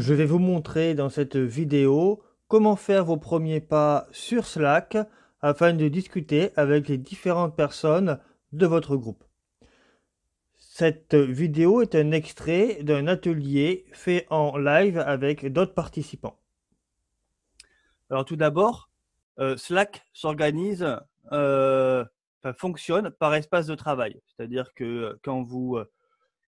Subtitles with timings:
[0.00, 4.96] Je vais vous montrer dans cette vidéo comment faire vos premiers pas sur Slack
[5.42, 8.18] afin de discuter avec les différentes personnes
[8.52, 9.22] de votre groupe.
[10.56, 16.40] Cette vidéo est un extrait d'un atelier fait en live avec d'autres participants.
[18.08, 18.88] Alors tout d'abord,
[19.38, 20.96] euh, Slack s'organise,
[21.30, 22.06] euh,
[22.56, 24.18] fonctionne par espace de travail.
[24.28, 25.78] C'est-à-dire que euh, quand vous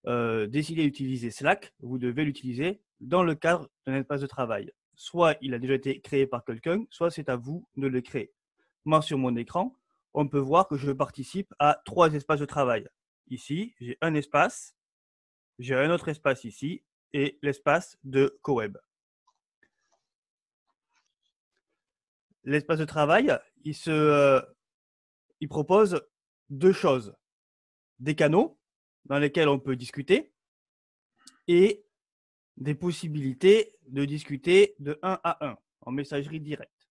[0.04, 4.72] décidez d'utiliser Slack, vous devez l'utiliser dans le cadre d'un espace de travail.
[4.94, 8.32] Soit il a déjà été créé par quelqu'un, soit c'est à vous de le créer.
[8.84, 9.74] Moi, sur mon écran,
[10.14, 12.88] on peut voir que je participe à trois espaces de travail.
[13.28, 14.76] Ici, j'ai un espace,
[15.58, 16.82] j'ai un autre espace ici
[17.12, 18.76] et l'espace de CoWeb.
[22.44, 24.40] L'espace de travail, il, se, euh,
[25.40, 26.02] il propose
[26.50, 27.14] deux choses.
[28.00, 28.58] Des canaux
[29.06, 30.32] dans lesquels on peut discuter
[31.48, 31.84] et
[32.56, 36.88] des possibilités de discuter de 1 à 1 en messagerie directe.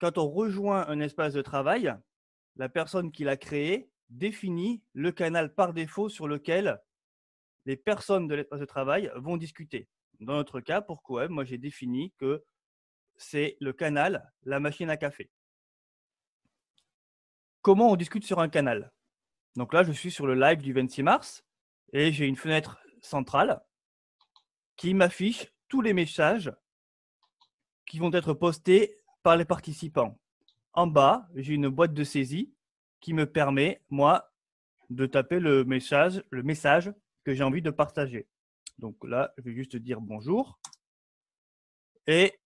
[0.00, 1.92] Quand on rejoint un espace de travail,
[2.56, 6.80] la personne qui l'a créé définit le canal par défaut sur lequel
[7.66, 9.88] les personnes de l'espace de travail vont discuter.
[10.20, 12.44] Dans notre cas, pour Coeb, moi j'ai défini que
[13.16, 15.30] c'est le canal, la machine à café.
[17.60, 18.92] Comment on discute sur un canal?
[19.56, 21.44] Donc là, je suis sur le live du 26 mars
[21.92, 23.60] et j'ai une fenêtre centrale
[24.76, 26.52] qui m'affiche tous les messages
[27.86, 30.18] qui vont être postés par les participants.
[30.72, 32.52] En bas, j'ai une boîte de saisie
[33.00, 34.32] qui me permet, moi,
[34.90, 36.22] de taper le message,
[37.24, 38.28] que j'ai envie de partager.
[38.78, 40.58] Donc là, je vais juste dire bonjour
[42.06, 42.40] et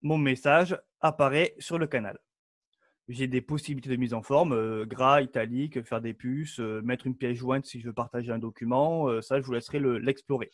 [0.00, 2.18] mon message apparaît sur le canal
[3.08, 7.06] j'ai des possibilités de mise en forme, euh, gras, italique, faire des puces, euh, mettre
[7.06, 9.08] une pièce jointe si je veux partager un document.
[9.08, 10.50] Euh, ça, je vous laisserai l'explorer.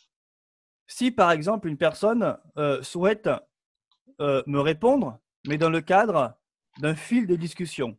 [0.87, 2.37] si par exemple une personne
[2.81, 3.29] souhaite
[4.19, 6.37] me répondre, mais dans le cadre
[6.79, 7.97] d'un fil de discussion,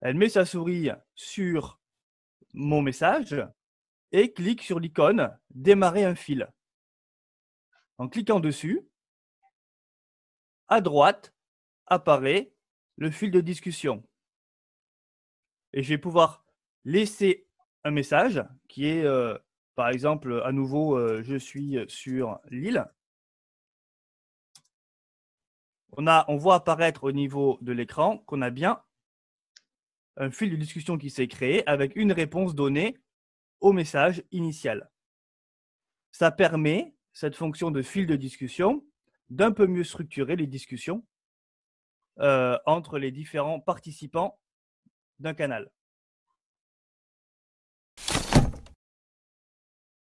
[0.00, 1.80] elle met sa souris sur
[2.52, 3.34] mon message
[4.12, 6.48] et clique sur l'icône Démarrer un fil.
[7.98, 8.86] En cliquant dessus,
[10.68, 11.33] à droite,
[11.86, 12.52] apparaît
[12.96, 14.02] le fil de discussion.
[15.72, 16.44] Et je vais pouvoir
[16.84, 17.46] laisser
[17.84, 19.36] un message qui est, euh,
[19.74, 22.86] par exemple, à nouveau, euh, je suis sur l'île.
[25.96, 28.82] On, on voit apparaître au niveau de l'écran qu'on a bien
[30.16, 32.96] un fil de discussion qui s'est créé avec une réponse donnée
[33.60, 34.90] au message initial.
[36.12, 38.84] Ça permet, cette fonction de fil de discussion,
[39.30, 41.04] d'un peu mieux structurer les discussions
[42.18, 44.38] entre les différents participants
[45.18, 45.70] d'un canal.